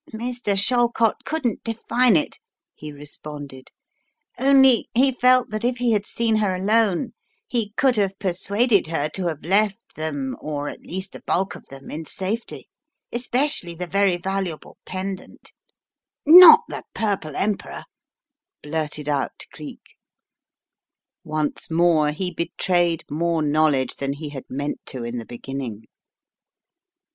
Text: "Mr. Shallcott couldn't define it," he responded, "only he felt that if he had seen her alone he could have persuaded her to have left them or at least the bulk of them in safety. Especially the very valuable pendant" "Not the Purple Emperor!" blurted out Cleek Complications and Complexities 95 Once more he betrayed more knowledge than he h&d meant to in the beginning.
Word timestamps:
"Mr. 0.11 0.57
Shallcott 0.57 1.23
couldn't 1.25 1.63
define 1.63 2.17
it," 2.17 2.39
he 2.73 2.91
responded, 2.91 3.67
"only 4.39 4.89
he 4.95 5.11
felt 5.11 5.51
that 5.51 5.63
if 5.63 5.77
he 5.77 5.91
had 5.91 6.07
seen 6.07 6.37
her 6.37 6.55
alone 6.55 7.13
he 7.45 7.71
could 7.77 7.97
have 7.97 8.17
persuaded 8.17 8.87
her 8.87 9.09
to 9.09 9.27
have 9.27 9.43
left 9.43 9.77
them 9.95 10.35
or 10.41 10.67
at 10.67 10.81
least 10.81 11.11
the 11.11 11.21
bulk 11.27 11.53
of 11.53 11.67
them 11.67 11.91
in 11.91 12.03
safety. 12.03 12.67
Especially 13.11 13.75
the 13.75 13.85
very 13.85 14.17
valuable 14.17 14.75
pendant" 14.87 15.51
"Not 16.25 16.61
the 16.67 16.83
Purple 16.95 17.35
Emperor!" 17.35 17.83
blurted 18.63 19.07
out 19.07 19.43
Cleek 19.53 19.81
Complications 21.23 21.67
and 21.69 21.77
Complexities 21.77 21.77
95 21.77 21.77
Once 21.77 21.95
more 21.95 22.11
he 22.11 22.33
betrayed 22.33 23.03
more 23.07 23.43
knowledge 23.43 23.95
than 23.97 24.13
he 24.13 24.29
h&d 24.35 24.45
meant 24.49 24.83
to 24.87 25.03
in 25.03 25.19
the 25.19 25.25
beginning. 25.27 25.83